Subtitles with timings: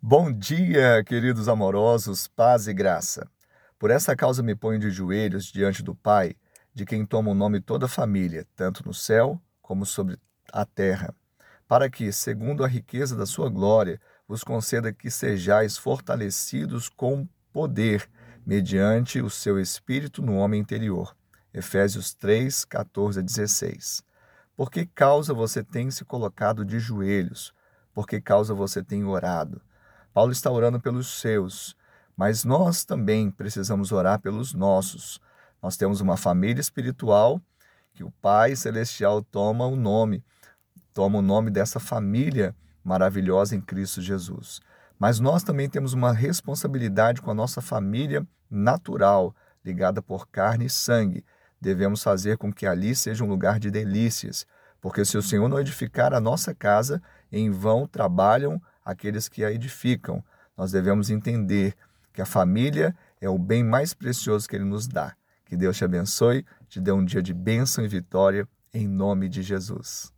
[0.00, 3.28] Bom dia, queridos amorosos, paz e graça.
[3.76, 6.36] Por essa causa me ponho de joelhos diante do Pai,
[6.72, 10.16] de quem toma o nome toda a família, tanto no céu como sobre
[10.52, 11.12] a terra,
[11.66, 18.08] para que, segundo a riqueza da sua glória, vos conceda que sejais fortalecidos com poder,
[18.46, 21.16] mediante o seu espírito no homem interior.
[21.52, 24.04] Efésios 3, 14 a 16.
[24.56, 27.52] Por que causa você tem se colocado de joelhos?
[27.92, 29.60] Por que causa você tem orado?
[30.18, 31.76] Paulo está orando pelos seus,
[32.16, 35.20] mas nós também precisamos orar pelos nossos.
[35.62, 37.40] Nós temos uma família espiritual
[37.94, 40.24] que o Pai Celestial toma o nome,
[40.92, 44.60] toma o nome dessa família maravilhosa em Cristo Jesus.
[44.98, 49.32] Mas nós também temos uma responsabilidade com a nossa família natural,
[49.64, 51.24] ligada por carne e sangue.
[51.60, 54.44] Devemos fazer com que ali seja um lugar de delícias,
[54.80, 57.00] porque se o Senhor não edificar a nossa casa,
[57.30, 60.24] em vão trabalham aqueles que a edificam.
[60.56, 61.74] Nós devemos entender
[62.12, 65.14] que a família é o bem mais precioso que Ele nos dá.
[65.44, 69.42] Que Deus te abençoe, te dê um dia de bênção e vitória, em nome de
[69.42, 70.10] Jesus.